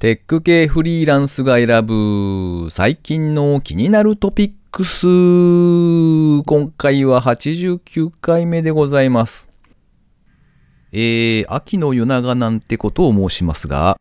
[0.00, 5.06] テック系フリーランスが選ぶ最近の気になるトピックス。
[6.46, 9.50] 今回は89回目でございます。
[10.92, 14.00] えー、秋の夜長なんてことを申しますが、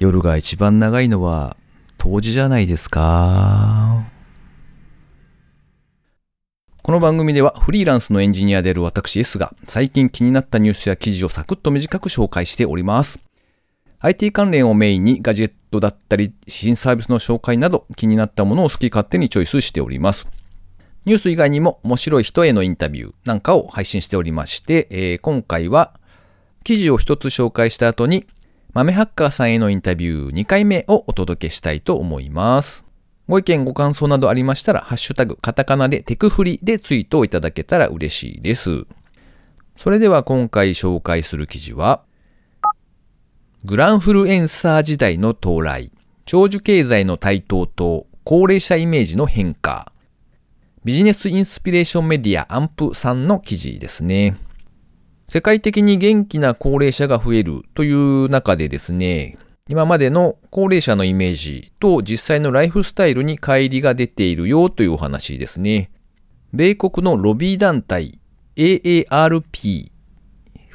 [0.00, 1.56] 夜が一番長いのは
[1.96, 4.08] 冬至じゃないですか。
[6.82, 13.20] この番組ではフリーランスのエンジニアである私 S が最近気になったニュースや記事をサクッと短く紹介しております。
[14.00, 20.28] IT 関連をメインにガジェットだったり新サービスの紹介など気になったものを好き勝手にチョイスしております。
[21.04, 25.94] ニュース以外にも面白い人へのインタビューなんかを配信しておりまして、えー今回は
[26.64, 28.26] 記事を一つ紹介した後に
[28.72, 32.84] 豆ハッカーさんへのインタビュー2回目をお届けしたいと思います。
[33.28, 38.86] ご意見ご感想などありましたら、ハッシュタグ、カタカナでテクフリでツイートをいただけたら嬉しいです。
[39.76, 42.02] それでは今回紹介する記事は、
[43.64, 45.90] グランフルエンサー時代の到来、
[46.26, 49.92] 長寿経済の台頭と高齢者イメージの変化、
[50.84, 54.36] ビジネスインスピレーションメディアアンプさんの記事ですね。
[55.26, 59.36] 世界的に元気な高齢者が増えるという中でですね、
[59.68, 65.90] 今までの高齢者のイメージと実際のライフスタイルに乖離が出ているよというお話ですね。
[66.52, 68.20] 米国のロビー団体
[68.56, 69.90] AARP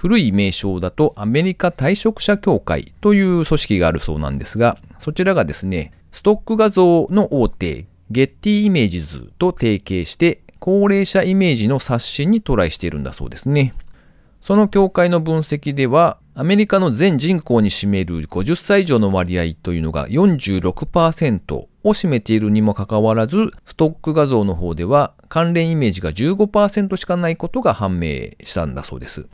[0.03, 13.73] 古い名称だとアメリカ退職者協会という組織があるそうなんですが、そちらがですね、ストック画像の大手ゲッティイメージズと提携して高齢者イメージの刷新にトライしているんだそうですね。
[14.41, 29.29] その協会の分析では、アメリカの全人口に占める50歳以上の割合というのが46%を占めているにもかかわらず、ストック画像の方では関連イメージが15%しかないことが判明したんだそうです。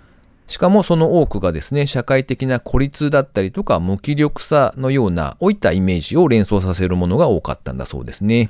[0.50, 8.50] しかもその多くがですね、社会的な孤立だったりとか無気力さのような老いたイメージを連想させるものが多かったんだそうですね。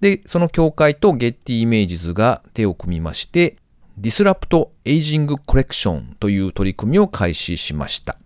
[0.00, 3.56] で、その協会とゲッティイメージズが手を組みまして、
[3.98, 8.16] ディスラプトエイジングコレクションという取り組みを開始しました。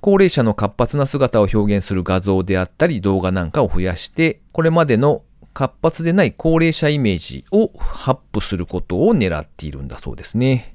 [0.00, 5.22] 高齢者の活発な姿を表現する画像であったり動画なんかを増やして、これまでの
[5.54, 7.70] 活発でない高齢者イメージを
[8.06, 10.74] アップすることを狙っているんだそうですね。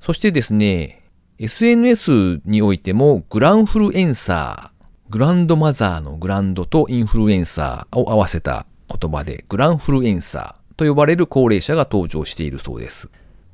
[0.00, 1.01] そしてですね、
[1.44, 13.10] SNS においてもグランフルエンサー、グランドマザーのグランドとインフルエンサーを合わせた言葉でグランフルエンサーと呼ばれる高齢者が登場しているそうです。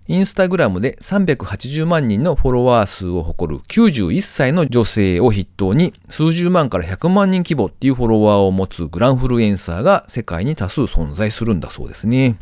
[0.06, 12.38] インスタグラムで380万人のフォロワー数を誇る91歳の女性を筆頭に数十万から100万人規模っていうフォロワーを持つグランフルエンサーが世界に多数存在するんだそうですね。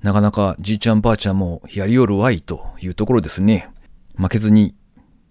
[0.00, 3.68] なかなかじいちゃんばあちゃんもやりよるわいというところですね。
[4.20, 4.74] 負けずに、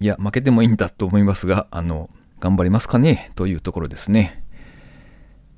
[0.00, 4.44] いや負けてもいいんだと思いますが、あの、頑張りますかねというところですね。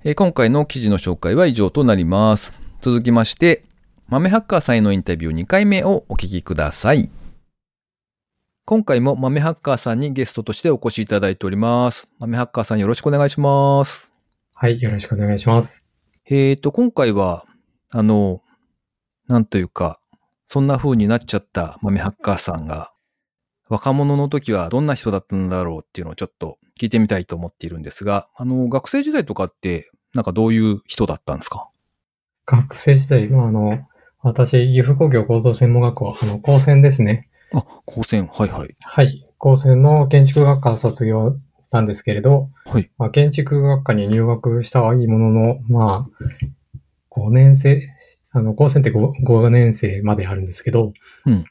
[0.04, 2.52] えー今回の記事の紹介は以上となります。
[2.82, 3.64] 続きまして、
[4.08, 7.08] 豆ハッカーさんへのインタビュー2回目をお聞きください。
[8.66, 12.08] 今回も豆ハッカーさんにゲストとしてお越しいただいております。
[12.18, 14.12] 豆ハッカーさんよろしくお願いします。
[14.52, 15.86] はい、よろしくお願いします。
[16.26, 17.46] えーと、今回は、
[17.90, 18.42] あの、
[19.28, 19.98] なんというか、
[20.46, 22.91] そんな風になっちゃった豆ハッカーさんが、
[23.72, 31.70] 若者の時はどんな人だったんだろうっていうのをちょっと聞いてみたいと思っているんですが、あの、学生時代とかって、なんかどういう人だったんですか？
[32.44, 33.78] 学生時代、まあ、あの、
[34.20, 37.30] 私、岐阜工業高等専門学校、あの、高専ですね。
[37.54, 38.76] あ、高専、はいはい。
[38.82, 39.24] はい。
[39.38, 41.36] 高専の建築学科卒業
[41.70, 42.90] なんですけれど、はい。
[42.98, 47.80] まあ、建築学科に入学したはいいものの、まあ、5年生、
[48.32, 50.92] あの、高専って 5, 5年生まであるんですけど、
[51.24, 51.44] うん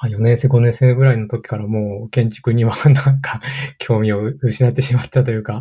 [0.00, 3.40] まあ、4年生、5年生ぐらいの時からもう建築には なんか
[3.78, 5.60] 興味を失ってしまったというか、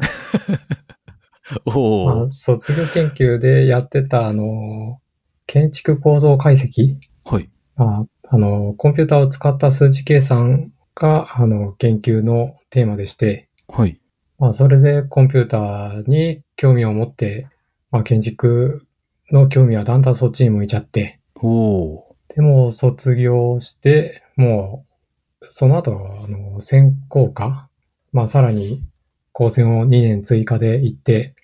[1.66, 5.00] おまあ、卒業研究でやってた、あの、
[5.48, 7.50] 建築構造解析、はい。
[7.76, 14.00] まあ、あの、コンピューターを使った数値計算が、あの、研究のテーマでして、はい。
[14.40, 17.48] まあ、それでコンピューターに興味を持って、
[17.92, 18.86] まあ、建築
[19.32, 22.07] の興味はだんだんそっちに向いちゃって、おー。
[22.36, 24.86] でも、卒業して、も
[25.42, 25.92] う、その後、
[26.24, 27.70] あの、専攻科、
[28.14, 28.82] まあ、さらに、
[29.32, 31.36] 高専を2年追加で行って、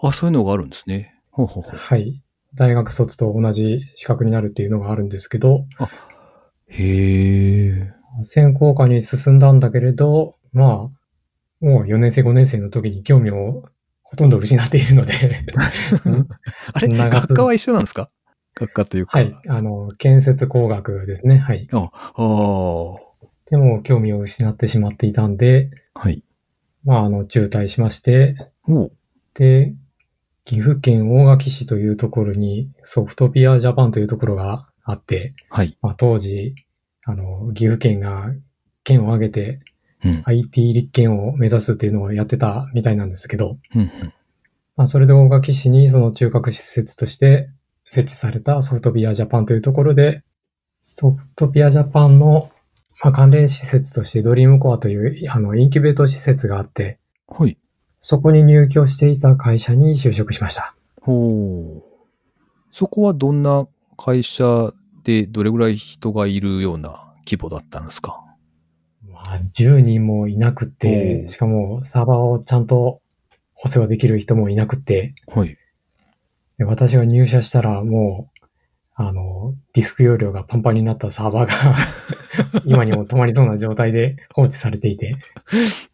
[0.00, 1.14] あ、そういうのがあるんですね。
[1.30, 1.76] ほうほうほう。
[1.76, 2.22] はい。
[2.54, 5.64] 大学卒と同じ資格になるっていうのがあるんですけど、
[6.68, 7.92] へえ。
[8.24, 10.68] 専攻科に進んだんだけれど、まあ、
[11.64, 13.64] もう4年生5年生の時に興味を
[14.02, 15.44] ほとんど失っているので、
[16.04, 16.28] う ん
[16.72, 18.10] あれ長学科は一緒なんですか？
[18.54, 19.18] 学科というか。
[19.18, 19.34] はい。
[19.48, 21.38] あの、建設工学ですね。
[21.38, 21.68] はい。
[21.72, 22.22] あ、ああ。
[23.50, 26.22] でも興味を失ってしまっていたんで、はい。
[26.84, 28.36] まあ、あの、中退しまして、
[29.34, 29.74] で、
[30.44, 35.76] 岐阜県大垣市というところにソフトピアジャパンというところがあって、はい。
[35.82, 36.54] まあ、当時、
[37.04, 38.32] あの、岐阜県が
[38.84, 39.60] 県を挙げて
[40.04, 40.22] うん。
[40.24, 44.12] IT 立県を目指すっていうのをやってたみたいなんですけど、うんうん。
[44.76, 47.50] まあ、それで大垣市にその中核施設として
[47.84, 50.22] 設置されたソフトピアジャパンというところで、
[50.82, 52.50] ソフトピアジャパンの、
[53.02, 56.98] まあ、関連施設としてドリームコアというあのインキュベート施設があって、
[57.28, 57.56] はい。
[58.00, 60.74] そこに入居していた会社に就職しました。
[61.00, 61.82] ほう。
[62.72, 64.72] そこはどんな会社
[65.04, 68.24] でどれぐらい人がいるような規模だったんですか？
[69.06, 73.00] まあ、10人もいなくおて、うしかもサーバーをちゃんと
[73.64, 75.56] お世話できる人もいなくて、はい。
[76.58, 78.42] で私が入社したらもう、
[78.94, 81.76] あの、ディスク容量がパンパンになったサーバーが
[82.66, 85.16] 今にも止まりそうな状態で放置されていて、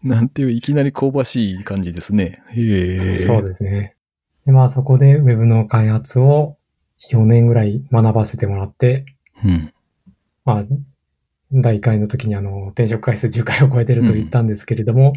[0.03, 2.43] なんていういきなり香ばしい感じですね。
[2.49, 2.99] へえ。
[2.99, 3.95] そうですね。
[4.47, 6.57] で、まあそこで Web の開発を
[7.13, 9.07] 4年ぐらい学ばせてもらって、
[9.45, 9.73] うん。
[10.45, 10.65] まあ、
[11.53, 15.15] 第1回の時にあの、転職回数10回を超えてると言ったんですけれども、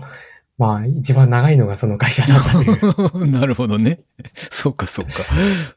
[0.61, 3.25] まあ一番長いのがその会社だったという。
[3.31, 3.99] なるほどね。
[4.51, 5.11] そうか、そうか。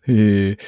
[0.07, 0.59] へえ。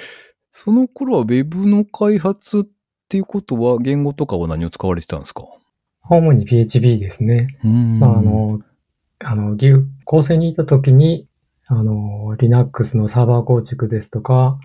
[0.53, 2.65] その頃は Web の開発っ
[3.11, 5.45] ていうことは言語とかは何を使われてたんですか？
[6.09, 7.59] 主に PHP ですね。
[7.63, 8.61] うんまああ、の、
[9.23, 11.29] あの、岐阜構成にいた時に、
[11.67, 14.59] あの、Linux のサーバー構築ですとか、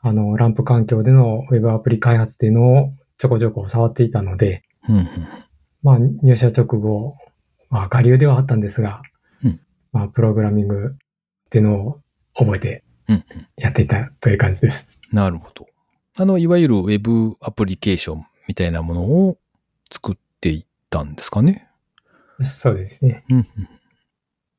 [0.00, 5.08] あの、ランプ環境での Web アプリ開発っていうのをちょこちょこ触っていたので、うんうん
[5.82, 7.16] まあ入社直後、
[7.70, 9.02] まあ我流ではあったんですが、
[9.44, 9.60] うん
[9.92, 12.00] まあプログラミングっていうのを
[12.34, 14.88] 覚えてうんうんやっていたという感じです。
[15.12, 15.66] なるほど。
[16.18, 19.38] あの、いわゆる Web アプリケーションみたいなものを
[19.90, 21.68] 作っていったんですかね？
[22.40, 23.24] そうですね。
[23.30, 23.68] うんうん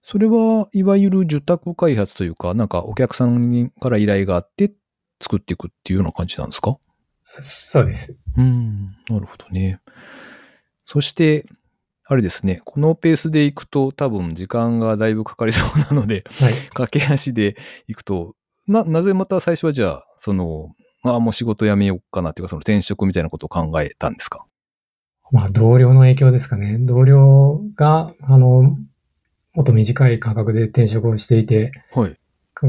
[0.02, 4.72] それはいわゆる受託開発というか、なんかお客さんから依頼があって
[5.22, 6.80] 作っていくっていうような感じなんですか？
[7.40, 8.16] そうです。
[8.36, 9.80] うん、なるほどね。
[10.84, 11.46] そして、
[12.12, 16.54] あれですね、このペースで行くと多分時間がだいぶかかりそうなので、はい。
[16.74, 17.56] 駆け足で
[17.88, 18.36] 行くと、
[18.68, 20.72] な、なぜまた最初はじゃあ、その、
[21.04, 24.44] ああ、もう仕事辞めようかなっていうか、その転職みたいなことを考えたんですか？
[25.32, 26.78] まあ同僚の影響ですかね。
[26.80, 28.76] 同僚が、あの、
[29.54, 32.18] もっと短い間隔で転職をしていて、はい。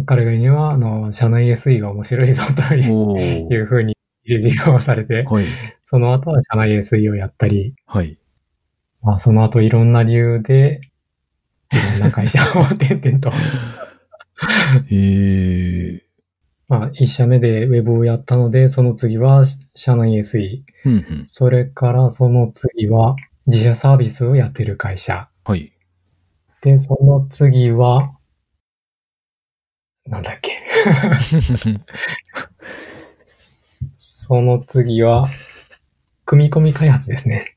[0.05, 5.47] 彼が言うには、あの、社内 SE が面白いぞというおいうふうに入れ知をされて、はい。
[5.81, 8.20] その後は社内 SE をやったり、はい。
[9.03, 10.81] まあその後いろんな理由で、
[11.73, 13.33] いろんな会社を転々と。
[14.91, 16.07] ええ
[16.69, 19.43] まあ一社目で Web をやったので、その次は
[19.75, 20.63] 社内 SE。
[20.85, 21.25] うんうん。
[21.27, 23.17] それからその次は
[23.47, 25.29] 自社サービスをやってる会社。
[25.45, 25.73] はい。
[26.63, 28.13] で、その次は、
[30.07, 30.53] なんだっけ。
[33.97, 35.29] その次は、
[36.25, 37.57] 組み込み開発ですね。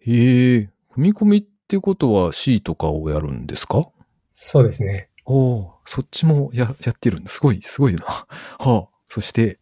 [0.00, 3.86] へえ、組み込みってことは C とかをやるんですか？
[4.30, 5.08] そうですね。
[5.24, 7.28] おおそっちもや、やってるんだ。
[7.30, 8.04] すごい、すごいな。
[8.06, 8.26] は
[8.58, 8.88] あ。
[9.08, 9.58] そして、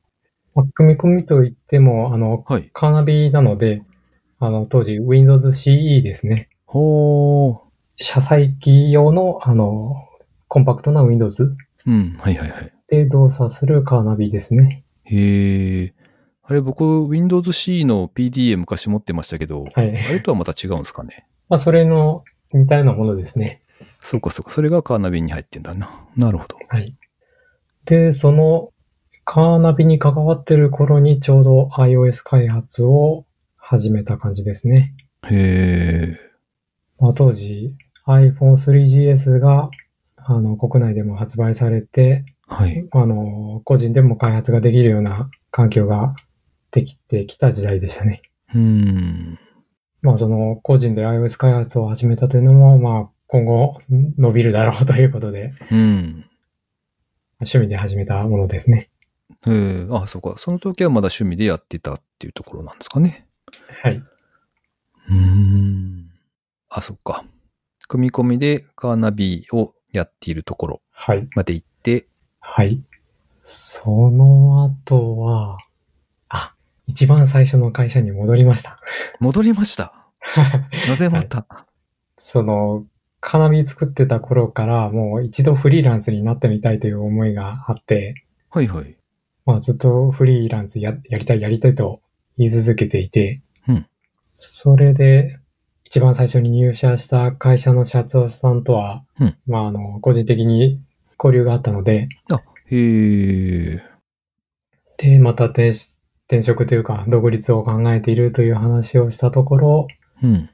[0.55, 2.71] まあ、組み込みといっても、あの、はい。
[2.73, 3.83] カーナビなので、
[4.39, 6.49] あの、当時 Windows CE ですね。
[6.67, 7.63] ほ
[8.01, 9.97] 車載機用の、あの、
[10.49, 11.55] コンパクトな Windows
[11.87, 12.17] うん。
[12.19, 12.73] はいはいはい。
[12.89, 14.85] で動作するカーナビですね。
[15.05, 15.95] へえ。
[16.43, 19.97] あれ、僕、Windows C の PDA 昔持ってましたけど、はい。
[19.97, 21.27] あれとはまた違うんですかね？
[21.51, 23.61] まあ、それの似たようなものですね。
[24.01, 24.53] そうかそうか。
[24.53, 25.91] それがカーナビに入ってんだな。
[26.17, 26.57] なるほど。
[26.69, 26.97] はい。
[27.85, 28.73] で、その
[29.25, 33.27] カーナビに関わってる頃にちょうど iOS 開発を
[33.57, 34.95] 始めた感じですね。
[35.29, 36.31] へえ。
[37.01, 37.73] まあ、当時
[38.07, 39.71] iPhone3GS が
[40.17, 42.87] あの国内でも発売されて、はい。
[42.93, 46.15] あの個人でも開発ができるような環境が
[46.71, 48.23] できてきた時代でしたね。
[48.55, 49.39] うーん。
[50.03, 53.79] まあその個人で iOS 開発を始めたというのも、まあ今後
[54.19, 56.25] 伸びるだろうということで、うん。
[57.41, 58.91] 趣味で始めたものですね。
[59.47, 59.87] へえ。
[59.91, 60.35] あ、そうか。
[60.37, 63.27] その時はまだ趣味でやってたっていうところなんですかね。
[63.83, 63.97] はい。
[63.97, 66.11] うーん。
[66.69, 67.25] あ、そっか。
[67.89, 71.27] 組み込みでカーナビをやっているところはい。
[71.35, 72.07] まで行って、
[72.41, 72.83] はい。
[73.43, 75.59] その後は、あ、
[76.91, 78.81] 一番最初の会社に戻りました。
[79.21, 79.95] 戻りました。
[80.89, 81.47] なぜまた？
[82.19, 82.85] その、
[83.21, 88.15] カーナビ作ってた頃からもう一度フリーランスになってみたいという思いがあって、
[88.51, 88.97] はいはい。
[89.47, 92.01] まあずっとフリーランスややりたいやりたいと
[92.37, 93.87] 言い続けていて、うん
[94.37, 95.39] それで
[95.85, 100.81] 一番最初に入社した会社の社長さんとは、うんまあ、あの、個人的に
[101.19, 103.83] 交流があったので、あ、へえ。
[104.97, 105.73] で、また転
[106.31, 109.89] 転職というか、独立を考えているという話をしたところ、
[110.23, 110.49] うん。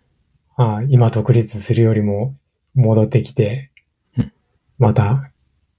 [0.56, 2.34] あ今独立するよりも
[2.74, 3.70] 戻ってきて
[4.16, 4.32] うん、
[4.78, 5.30] また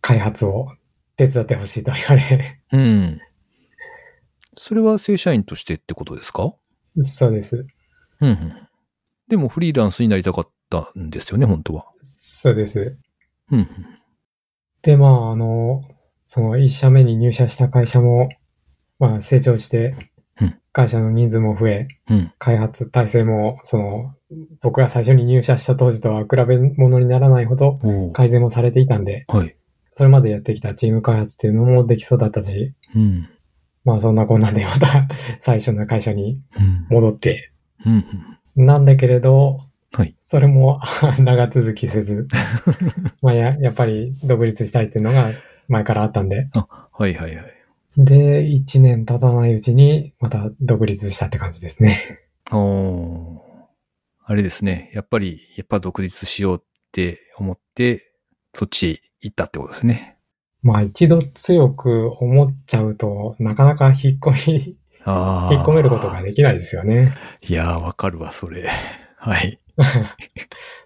[0.02, 0.68] 開発を
[1.16, 3.20] 手伝ってほしいと言われ、うん。
[4.54, 6.54] それは正社員としてってことですか？
[7.00, 7.66] そうです。
[8.22, 8.54] うんうん。
[9.28, 11.88] でもフリーランスになりたかったんですよね、本当は。
[12.04, 12.96] そうです。
[13.52, 13.68] うんうん。
[14.84, 15.82] で、まあ、あの、
[16.28, 18.30] その一社目に入社した会社も、
[19.00, 19.96] まあ、成長して
[20.42, 22.32] うん、会社の人数も増え、うん。
[22.38, 24.16] 開発体制も、その、
[24.62, 27.80] 僕が最初に入社した当時とは比べ物にならないほど
[28.14, 29.56] 改善もされていたんで、はい。
[29.94, 33.30] それまでやってきたチーム開発っていうのもできそうだったし、うん。
[33.84, 35.08] まあそんなこんなんでまた
[35.40, 36.88] 最初の会社にうん。
[36.90, 37.52] 戻って、
[37.86, 38.06] うん
[38.56, 38.66] うん。
[38.66, 39.62] なんだけれど、
[39.94, 40.16] はい。
[40.20, 40.82] それも
[41.20, 42.28] 長続きせず、
[43.24, 45.32] まあややっぱり独立したいっていうのが
[45.70, 46.50] 前からあったんで、
[46.92, 47.57] はいはいはい。
[47.98, 52.20] で、1年経たないうちにまた独立したって感じですね。
[52.52, 53.48] おー
[54.30, 54.92] あれですね。
[54.94, 58.12] やっぱり、やっぱ独立しようって思って、
[58.54, 60.18] そっちへ行ったってことですね。
[60.62, 64.78] まあ一度強く思っちゃうとなかなか引っ込み。
[65.08, 67.14] 引っ込めることができないですよね。
[67.48, 68.70] いやー、わかるわ、それ。
[69.16, 69.60] はい。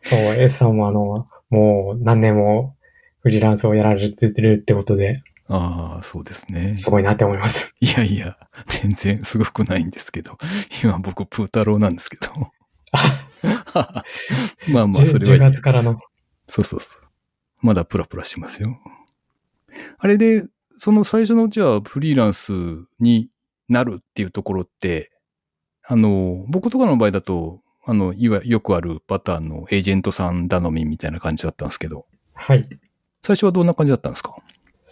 [0.03, 2.75] そう、S さんもあの、もう何年も
[3.21, 6.75] フリーランスをやられてるってことで、ああ、そうですね。
[6.75, 7.75] すごいなって思います。
[7.81, 10.37] いやいや、全然すごくないんですけど。
[10.83, 12.51] 今僕、プー太郎なんですけど。
[14.69, 15.99] まあまあ、それは10いい月からの。
[16.47, 17.01] そうそうそう。
[17.61, 18.79] まだプラプラしてますよ。
[19.99, 20.45] あれで、
[20.77, 22.53] その最初のじゃあフリーランス
[22.99, 23.29] に
[23.69, 25.11] なるっていうところって、
[25.85, 32.67] あの、僕とかの場合だと、あの、いわよくあるパターンのエージェントさん頼みみたいな感じだったんですけど、はい。
[33.23, 34.35] 最初はどんな感じだったんですか？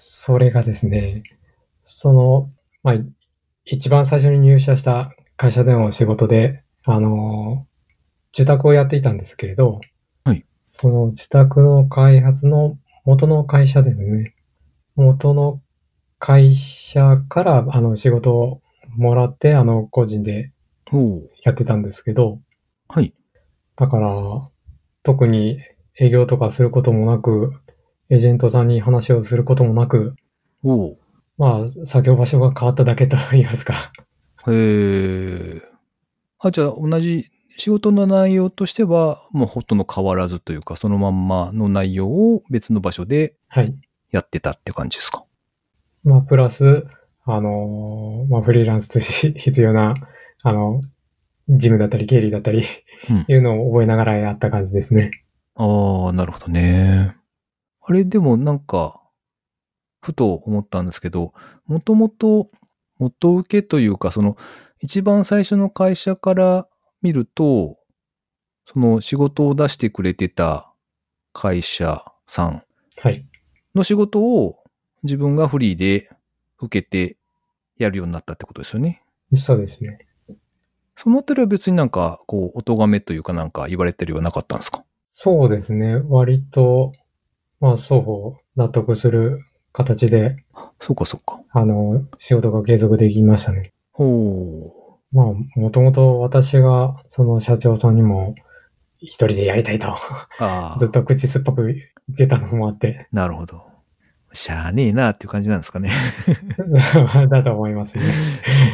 [0.02, 1.24] それがですね、
[1.84, 2.50] その、
[2.84, 2.96] まあ、
[3.66, 7.68] 一番最初に入社した会社での仕事で、あの、
[8.34, 9.82] 受託をやっていたんですけれど、
[10.24, 10.46] はい。
[10.72, 14.36] その受託の開発の元の会社ですね。
[14.96, 15.62] 元の
[16.18, 18.62] 会社から、あの、仕事を
[18.96, 20.54] もらって、あの、個人で
[21.44, 22.40] やってたんですけど、
[22.88, 23.14] はい。
[23.76, 24.48] だから、
[25.04, 25.60] 特に
[25.98, 27.54] 営業とかすることもなく、
[28.10, 30.16] エージェントさんに話をすることもなく、
[30.64, 30.98] おう
[31.38, 33.92] まあ、作業場所が変わっただけと言いますか。
[34.48, 35.62] へえ。
[36.40, 43.76] あ、じゃあ同じ仕事の内容としては、もうほとんど変わらずというか、そのまんまの内容を別の場所ではい。
[44.12, 45.24] やってたって感じですか？
[46.04, 46.86] まあ、プラス、
[47.26, 49.94] あのーまあ、フリーランスとして必要な、
[50.42, 50.82] あの、
[51.48, 52.64] 事務だったり、経理だったり、
[53.10, 55.12] うんいうのを覚えながらやった感じですね。
[55.56, 57.16] ああ、なるほどね。
[57.90, 59.02] あれ、でもなんか、
[60.00, 61.34] ふと思ったんですけど、
[61.66, 62.52] もともと
[63.00, 64.38] 元請けというか、その、
[64.80, 66.68] 一番最初の会社から
[67.02, 67.80] 見ると、
[68.68, 70.72] その仕事を出してくれてた
[71.34, 72.64] 会社さん
[72.98, 73.26] はい。
[73.74, 74.64] の仕事を
[75.02, 76.12] 自分がフリーで
[76.62, 77.18] 受けて
[77.80, 79.02] やるようになったってことですよね。
[79.34, 80.06] そうですね。
[80.96, 84.84] そのあたりは別になんか、こう、お咎めというかなんか言われたりはなかったんですか？
[85.12, 85.96] そうですね。
[86.08, 86.94] 割と、
[87.60, 90.38] まあ、双方納得する形で、
[90.80, 91.40] そうかそうか。
[91.52, 93.74] あの、仕事が継続できましたね。
[93.92, 94.74] ほ
[95.12, 95.16] う。
[95.16, 98.36] まあ、もともと私が、その社長さんにも、
[99.02, 99.96] 一人でやりたいと、
[100.40, 101.76] あ ずっと口酸っぱく言
[102.12, 103.70] ってたのもあって、なるほど。
[104.34, 105.90] しゃあねえなっていう感じなんですかね。
[107.30, 108.04] だと思いますね。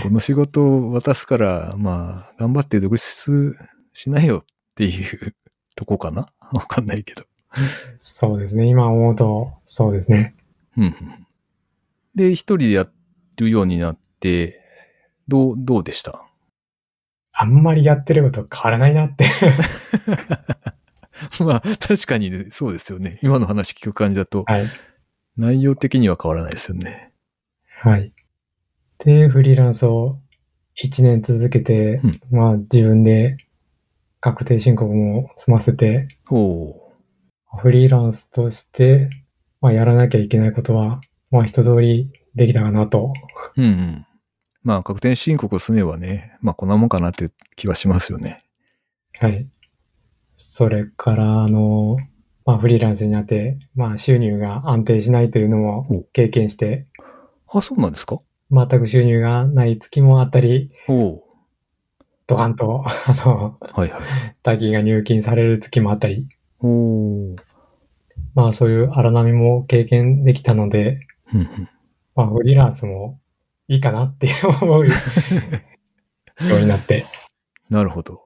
[0.03, 3.55] この仕事を渡すから、まあ、頑張って独立
[3.93, 5.35] しないよっていう
[5.75, 7.23] とこかなわかんないけど。
[7.99, 8.65] そうですね。
[8.65, 10.35] 今思うと、そうですね。
[10.77, 11.27] うんうん。
[12.15, 12.87] で、一人でや
[13.37, 14.61] るようになって、
[15.27, 16.25] どう、どうでした？
[17.33, 19.25] あんまりやってること変わらないなって。
[21.43, 23.19] まあ、確かにねそうですよね。
[23.21, 24.65] 今の話聞く感じだと、はい。
[25.37, 27.11] 内容的には変わらないですよね。
[27.81, 28.13] はい。
[28.99, 30.17] で、フリーランスを
[30.81, 33.37] 1年続けて、うんまあ自分で
[34.21, 36.81] 確定申告も済ませて、おう
[37.55, 39.09] フリーランスとして、
[39.61, 43.13] まあやらなきゃいけないことは、まあ一通りできたかなと。
[43.57, 44.05] うんうん。
[44.63, 48.43] まあ、確定申告を済めばね、まあ、こんなもんかなっていう気はしますよね。
[49.19, 49.47] はい。
[50.37, 51.97] それから、あの、
[52.45, 56.87] まあフリーランスになって、まあ収入が安定しないというのもお経験して、
[57.47, 58.19] あ、そうなんですか？
[58.51, 61.23] 全く収入がない月もあったり、おう
[62.27, 64.01] ドカンと、あの、はいはい。
[64.43, 66.27] 大金が入金される月もあったり、
[66.59, 67.35] おー。
[68.33, 70.99] まあそういう荒波も経験できたので、
[72.15, 73.19] まあフリーランスも
[73.67, 74.29] いいかなって
[74.61, 74.93] 思うよ
[76.41, 77.05] うに なって。
[77.69, 78.25] なるほど。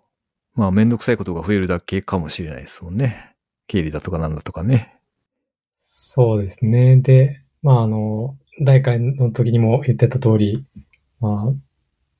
[0.55, 3.36] まあ、めんどくさいことが増えるだけかもしれないですもんね。
[3.67, 5.00] 経理だとかなんだとかね。
[5.77, 6.98] そうですね。
[6.98, 10.65] で、まああの、大会の時にも言ってた通り、
[11.21, 11.53] まあ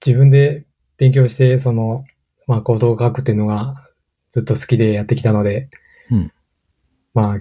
[0.05, 0.65] 自分で
[0.97, 2.05] 勉強して、その、
[2.47, 3.89] まあコードを書くっていうのが
[4.31, 5.69] ずっと好きでやってきたので、
[6.11, 6.31] うん
[7.13, 7.35] まあ、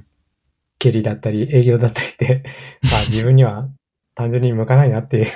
[0.78, 2.44] 経理だったり営業だったりって、
[2.90, 3.68] まあ自分には
[4.14, 5.26] 単純に向かないなっていう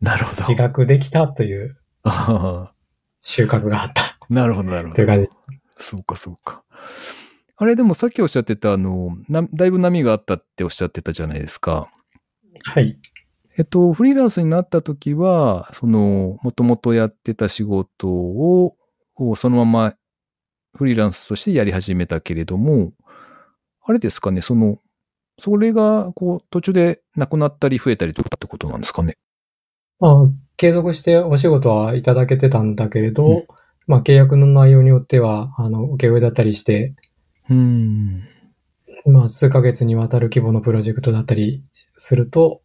[0.00, 0.42] なるほど。
[0.42, 2.72] 自覚できたというあ
[3.22, 4.94] 収穫があったあなるほど、なるほど。
[4.96, 5.28] という感じ。
[5.76, 6.62] そうか、そうか。
[7.56, 11.90] あれ、でもさっきおっしゃってた、あの、なだいぶ波があったっておっしゃってたじゃないですか。
[12.64, 12.98] はい。
[13.56, 18.76] えっと、フリーランスになった時は、その、もともとやってた仕事を、
[19.16, 19.94] をそのまま
[20.74, 22.92] フリーランスとしてやり始めたけれども、
[23.84, 24.78] あれですかね、その、
[25.38, 29.16] それが、こう、途中でなくなったり増えたりとかってことなんですかね？
[30.00, 30.12] まあ、
[30.56, 33.46] 継続してお仕事はいただけてたんだけれど、うん
[33.86, 36.94] まあ契約の内容によっては、あの、受け負いだったりして、
[37.50, 38.22] うーん。
[39.04, 41.62] まあ、数ヶ月にわたる規模のプロジェクトだったり
[41.98, 42.62] すると、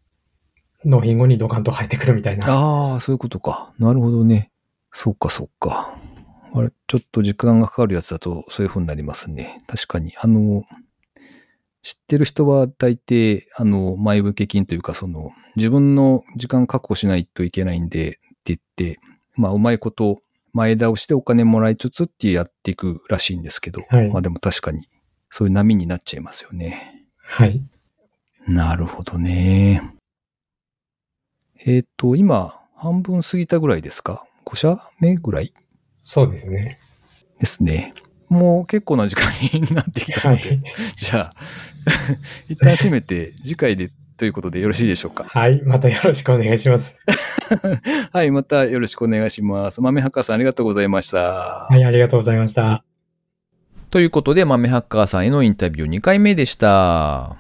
[0.86, 2.48] 納品後にドカンと入ってくるみたいな。
[2.48, 3.74] ああ、そういうことか。
[3.80, 4.50] なるほどね。
[4.94, 5.98] そうか、そうか。
[6.54, 9.64] あれ、ちょっと時間がかかるやつだとそういう風になりますね。
[9.68, 10.14] 確かに。
[10.20, 10.64] あの、
[11.82, 19.00] 知ってる人は大抵、あの、前向け金というか、その、自分の時間確保しないといけないんで、って言って、
[19.36, 24.90] まあ、うまいこと、前倒してお金もらいつつってやっていくらしいんですけど、はいまあでも確かに、
[25.30, 27.06] そういう波になっちゃいますよね。
[27.22, 27.64] はい。
[28.48, 29.94] なるほどね。
[31.66, 35.54] えっ、と、今、半分過ぎたぐらいですか ?5 社目ぐらい？
[36.00, 36.80] そうですね。
[37.40, 37.94] ですね。
[38.30, 40.60] もう結構な時間になってきたはので、い。
[40.96, 41.36] じゃあ、
[42.48, 45.24] 一旦閉めて次回でということでよろしいでしょうか？
[45.28, 45.62] はい。
[45.64, 46.96] またよろしくお願いします。
[48.12, 49.82] はい、またよろしくお願いします。
[49.82, 51.18] 豆ハッカーさんありがとうございました。
[51.70, 52.84] はい、ありがとうございました。
[53.90, 57.38] ということで、豆ハッカーさんへのインタビュー2回目でした。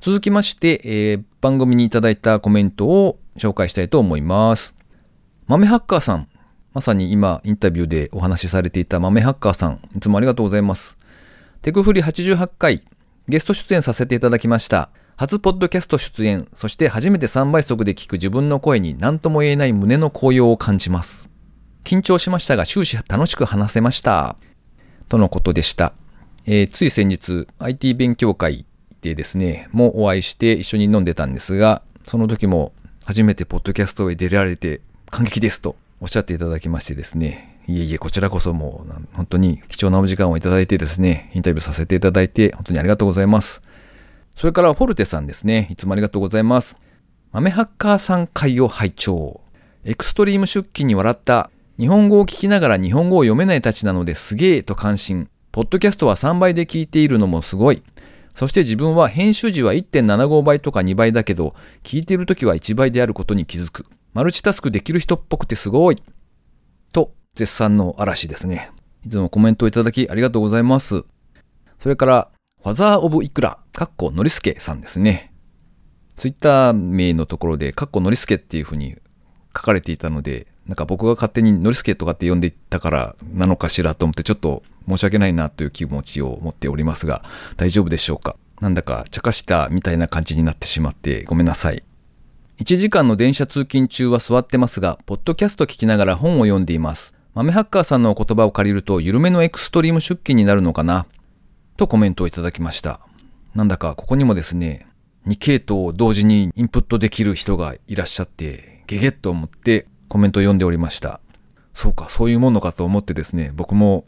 [0.00, 4.74] 続きまして、えー番組にいただいたコメントを紹介したいと思います。
[5.46, 6.28] 豆ハッカーさん、
[6.76, 10.98] まさに今インタビューでお話しされていた豆ハッカーさん、いつもありがとうございます。
[11.62, 12.82] テクフリ88回、
[13.28, 14.90] ゲスト出演させていただきました。
[15.16, 21.30] 初ポッドキャスト出演、そして初めて3倍速で聞く自分の声に何とも言えない胸の高揚を感じます。
[21.82, 24.36] 緊張しましたが終始楽しく話せました。
[25.08, 25.94] とのことでした。
[26.44, 28.66] えーつい先日 IT 勉強会
[29.00, 32.74] でですね、もうお会いして一緒に飲んでたんですが、その時も
[33.06, 43.62] 初めてポッドキャストへ出られて感激ですとおっしゃっていただきましてですね、いえいえ、こちらこそもう本当に貴重なお時間をいただいてですね、インタビューさせていただいて本当にありがとうございます。
[44.34, 46.76] それからフォルテさんですね、いつもありがとうございます。
[47.32, 49.40] 豆ハッカーさん会を拝聴。
[49.84, 51.50] エクストリーム出勤に笑った。
[51.78, 55.30] 日本語を聞きながら日本語を読めないたちなのですげえと感心。
[55.50, 57.82] ポッドキャストは3倍で聞いているのもすごい。
[58.34, 63.86] そして自分は編集時は1.75倍とか2倍だけど、聞いている時は1倍であることに気づく。
[64.16, 66.02] マルチタスクできる人っぽくてすごい。
[66.90, 68.70] と、絶賛の嵐ですね。
[69.04, 71.04] いつもコメントをいただきありがとうございます。
[71.78, 72.30] それから、
[72.62, 75.34] ファザーオブイクラ、かっこのりすけさんですね。
[76.16, 78.96] ツイッター名のところで、かっこのりすけっていうふうに
[79.54, 87.22] 書かれていたので、なんか僕が勝手にノリスケとかって呼んでいたからなのかしらと思ってちょっと申し訳ないなという気持ちを持っておりますが、
[87.58, 88.36] 大丈夫でしょうか？
[88.62, 91.84] なんだか茶化したみたいな感じになってしまってごめんなさい。
[92.58, 97.14] 1時間の電車通勤中は座ってますが、ポッドキャスト聞きながら本を読んでいます。
[97.34, 101.06] 豆ハッカーさんのお言葉を借りると、緩めのエクストリーム出勤になるのかな？
[101.76, 103.00] とコメントをいただきました。
[103.54, 104.86] なんだかここにもですね、
[105.26, 111.20] 2系統を同時にインプットできる人がいらっしゃって、ゲゲッと思ってコメントを読んでおりました。
[111.74, 114.06] そうか、そういうものかと思ってですね、僕も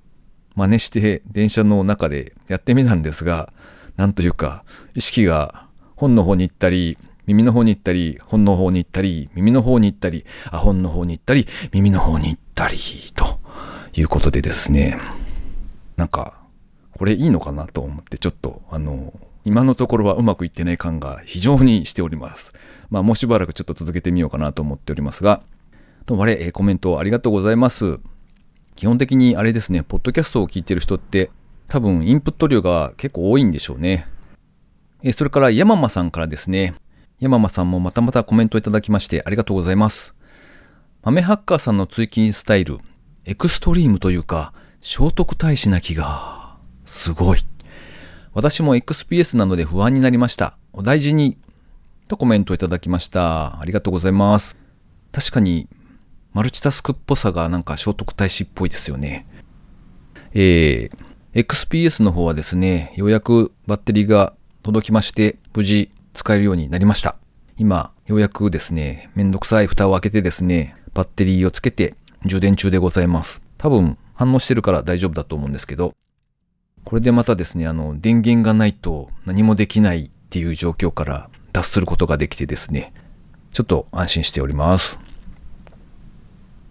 [0.55, 3.53] 真似して電車の中でやってみたんですが、
[3.97, 6.97] なんというか、意識が本の方に行ったり、
[7.29, 12.79] 耳の方に行ったり、本の方に行ったり、耳の方に行ったり、あ、本の方に行ったり、耳の方に行ったり、
[13.14, 13.38] と
[13.93, 14.99] いうことでですね、
[15.97, 16.41] なんか、
[16.93, 19.12] これいいのかなと思って、ちょっと、あの、
[19.45, 22.55] 今のところはうまくいってない感が非常にしております。
[22.88, 25.43] まあ、もうしばらくちょっと続けてみようかなと思っておりますが、
[26.07, 28.01] ともあれ、えコメントありがとうございます。
[28.75, 31.31] 基本的にあれですね、ポッドキャストを聞いてる人って、
[31.67, 34.09] 多分インプット量が結構多いんでしょうね。
[35.03, 36.75] えそれから、ヤママさんからですね、
[37.21, 40.15] ヤママさんもまたまたコメントいただきましてありがとうございます。
[41.03, 42.79] 豆ハッカーさんの通勤スタイル、
[43.25, 47.41] エクストリームというか、聖徳太子な気が、すごい。
[48.35, 50.57] 私も XPS なので不安になりました。
[50.73, 51.37] お大事に。
[52.07, 53.61] とコメントいただきました。
[53.61, 54.57] ありがとうございます。
[55.11, 55.67] 確かに、
[56.35, 59.27] マルチタスクっぽさがなんか聖徳太子っぽいですよね。
[60.35, 67.16] えー、XPS の方はですね、ようやくバッテリーが届きまして、無事使えるようになりました。
[67.57, 71.94] 今、ようやくですね、めんどくさい蓋を開けてですね、バッテリーをつけて
[72.25, 73.42] 充電中でございます。
[73.57, 75.94] 多分反応してるから大丈夫だと思うんですけど、
[76.85, 82.92] これでまたですね、あの、電源がないと何もできないっていう状況から脱することができてですね、
[83.53, 85.01] ちょっと安心しております。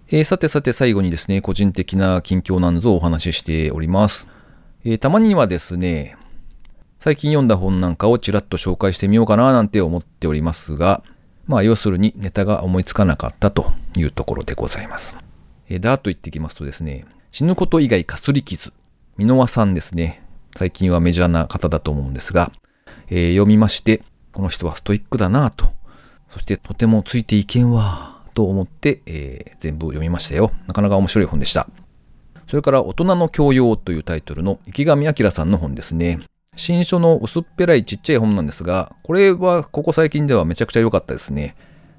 [0.09, 4.27] えー、さてさて最後にですね、個人的な近況なんぞをお話ししております。
[4.85, 6.15] えー、たまにはですね、
[7.07, 11.03] 最近読んだ本なんかをちらっと紹介してみようかななんて思っておりますが、
[11.45, 15.15] まあ要するにネタが思いつかなかったというところでございます。
[15.69, 18.73] え、だと言ってきますとですね、死ぬこと以外かすり傷
[19.17, 20.21] 箕輪さんですね。
[20.57, 22.51] 最近はメジャーな方だと思うんですが、
[23.07, 25.71] えー、読みまして、この人はストイックだなと、
[26.27, 30.51] そしてとてもついていけんわ、と思って、えー、全部読みましたよ。
[30.67, 31.69] なかなか面白い本でした。
[32.47, 36.19] それから、大人の教養というタイトルの池上彰さんの本ですね。
[36.57, 41.55] 新書の薄っぺらいちっちゃい本なんですが、これはここ最近ではめちゃくちゃ良かったですね。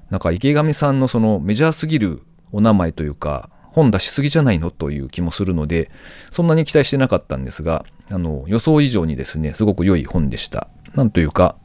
[0.09, 5.89] なんか池上さんのそのメジャーすぎるお名前というか、本出しすぎじゃないのという気もするので、
[6.29, 10.67] そんなに期待してなかったんですが、あの、予想以上にですね、すごく良い本でした。
[10.93, 11.55] なんというか、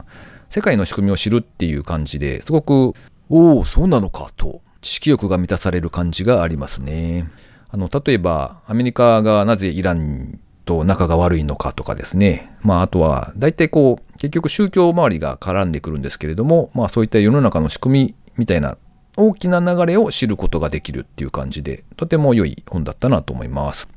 [0.48, 2.94] 世界の仕組みを知るっていう感じですごく、
[3.28, 7.28] おお、そうなのかと、知識欲が満たされる感じがありますね。
[7.70, 12.52] あの、例えば、アメリカがなぜイランと仲が悪いのかとかですね。
[12.62, 18.78] まあ、あとは、大体こう、結局宗教周りが絡んでくるんですけれども、まあ、そういった世の中の仕組みみたいな
[19.16, 23.88] 大きな流れを知ることができるっていう感じで、とても良い本だったなと思います。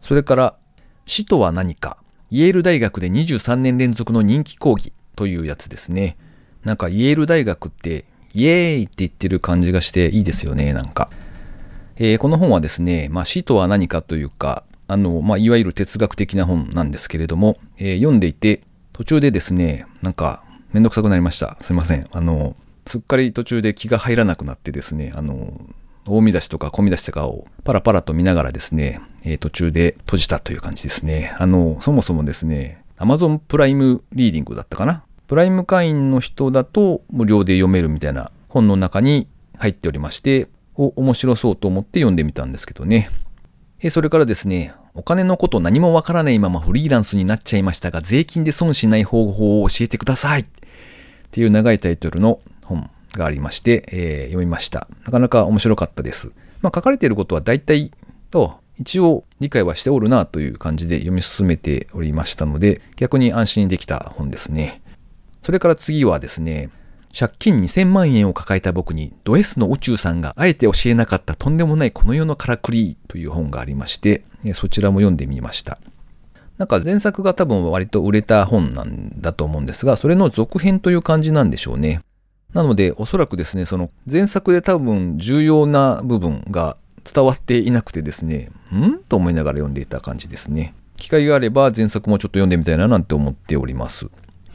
[0.00, 0.56] それから、
[1.06, 1.96] 死とは何か、
[2.30, 6.16] イェール大学で23年連続の人気講義というやつですね。
[6.64, 11.08] なんかイェール大学って、イエーイって言ってる感じがしていいですよね、なんか。
[11.96, 21.56] えー、この本はですね、まあ、死とは何かというか、あの、まあ、いわゆる哲学的な本なんですけれども、えー、読んでいて、途中でですね、なんか、めんどくさくなりました。
[21.60, 22.06] すいません。
[22.10, 25.60] あの、すっかり途中で気が入らなくなってですね、あの、
[26.06, 31.34] 大見出しとか小見出しとかをパラパラと見ながらですね、えー、途中で閉じたという感じですね。
[31.38, 35.04] あの、そもそもですね、Amazon プライムリーディングだったかな？
[35.26, 39.26] プライム会員の人だと無料で読めるみたいな本の中に
[39.58, 40.46] 入っておりまして、
[40.76, 43.10] お、面白そうと思って読んでみたんですけどね。
[43.80, 50.46] えそれからですね、お金のこと何もわからないままフリーランスになっちゃいましたが、税金で損しない方法を教えてくださいっ
[51.30, 54.88] ていう長いタイトルの本がありまして、えー、読みました。
[55.04, 56.32] なかなか面白かったです。
[56.62, 57.92] まあ、書かれていることは大体
[58.30, 64.80] と一応理解はしておるなという感じで読み進めておりましたので、逆に安心できた本ですね。
[65.42, 66.70] それから次はですね、
[67.18, 75.78] 借金2000万円を抱えた僕にド S の宇宙さんがあえて教えなかったとんでもないこの世のからくりという本がありまして、そちらも読んでみました。
[76.58, 82.02] なんか前作が多分割と売れた本なんだと思うんですが、それの続編という感じなんでしょうね。
[82.52, 86.76] なので、おそらくですね、その前作で多分重要な部分が
[87.10, 88.98] 伝わっていなくてですね、ん？
[89.08, 90.74] と思いながら読んでいた感じですね。
[90.96, 94.08] 機会があれば前作もちょっと読んでみたいななんて思っております。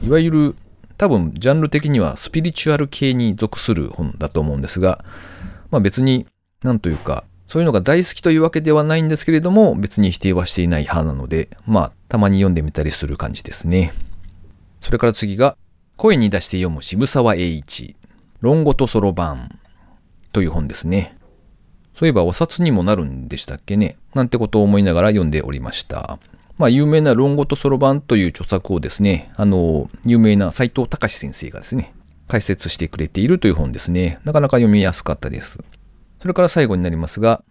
[0.04, 0.56] いわゆる
[0.98, 5.04] 多分ジャンル的にはスピリチュアル系に属する本だと思うんですが、
[5.70, 6.26] まあ別に
[6.62, 13.92] なんというか、そういうのが大好きというわけではないんですけれども、別に否定はしていない派なので、まあたまに読んでみたりする感じですね。
[14.80, 15.56] それから次が、
[15.96, 17.94] 声に出して読む渋沢栄一、
[18.40, 19.58] 論語とそろばん
[20.32, 21.16] という本ですね。
[21.94, 26.18] そういえばお札にもなるんでしたっけねなんてことを思いながら読んでおりました。
[26.58, 31.94] まあ、有名な論語とそろばんという著作をですね、あの、有名な斎藤隆先生がですね、
[32.28, 34.18] 解説してくれているという本ですね。
[34.24, 35.58] なかなか読みやすかったです。
[36.20, 37.42] それから最後になりますが、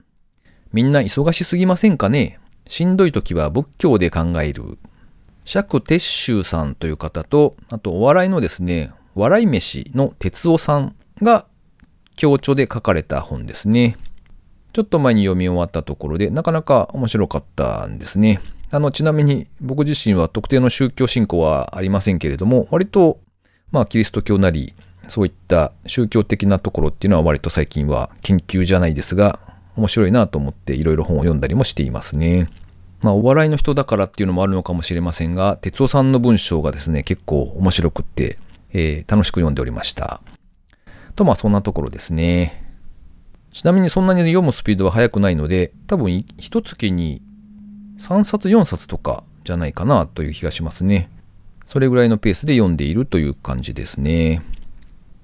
[0.72, 2.40] みんな忙しすぎませんかね？
[2.68, 4.78] しんどい時は仏教で考える
[5.44, 11.46] 釈鉄舟さんという方と、あとお笑いのですね、笑い飯の哲夫さんが
[12.16, 13.98] 強調で書かれた本ですね。
[14.72, 18.40] ちょっと前に読み終わったところで、なかなか面白かったんですね。
[18.72, 23.20] あの、ちなみに僕自身は特定の宗教信仰はありませんけれども、割と、
[23.72, 24.74] まあ、キリスト教なり、
[25.10, 29.40] そういった宗教的なところっていうのは割と最近は研究じゃないですが、
[29.76, 32.50] 面白いなと思っていろいろ本を読んだりもしていますね。
[33.02, 38.38] まあ、お笑いの人だからっていうのもあるのかもしれませんが、哲夫さんの文章がですね、結構面白くって、
[38.72, 40.22] えー、楽しく読んでおりました。
[41.16, 42.72] と、まあ、そんなところですね。
[43.52, 47.22] ちなみにそんなに読むスピードは速くないので、多分一月に
[48.02, 51.10] 3冊4冊とかじゃないかなという気がしますね。
[51.68, 54.42] それぐらいのペースで読んでいるという感じですね。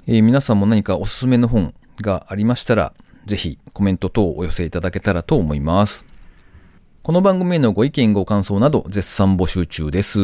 [0.06, 2.94] えー、皆さんも何かおすすめの本がありましたら、
[3.26, 6.06] ぜひコメント等をお寄せいただけたらと思います。
[7.02, 10.20] この番組へのご意見ご感想など絶賛募集中です。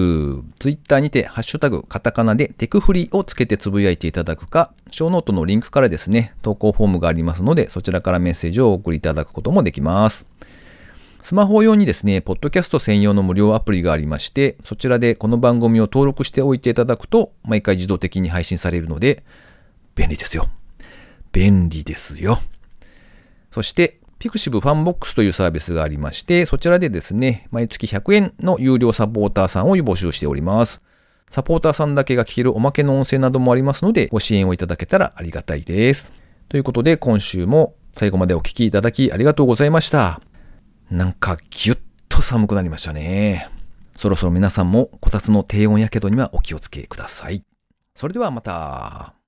[0.59, 10.27] ツイッターにてハッシュタグカタカナでテクフリをつけてつぶやいていただくか、ショーノートのリンクからですね、投稿フォームがありますので、そちらからメッセージをお送りいただくこともできます。
[11.23, 19.23] スマホ用にですね、ポッドキャスト専用の無料アプリがありまして、そちらでこの番組を登録しておいていただくと、毎回自動的に配信されるので、
[19.95, 20.49] 便利ですよ。
[21.31, 22.39] 便利ですよ。
[23.51, 30.81] そして、 pixivFANBOX というサービスがありまして、そちらでですね、毎月100円の有料サポーターさんを募集しております。
[31.29, 36.11] サポーターさんだけが聞けるおまけの音声などもありますので、ご支援をいただけたらありがたいです。
[36.49, 40.19] ということで、今週も最後までお聴きいただきありがとうございました。
[40.93, 41.77] なんかぎゅっ
[42.07, 43.49] と寒くなりましたね。
[43.95, 47.43] そろそろ皆さんもこたつの低温やけどにはお気をつけください。
[47.95, 49.22] それではまた。